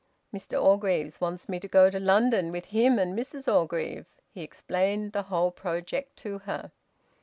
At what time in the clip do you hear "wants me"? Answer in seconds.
1.21-1.59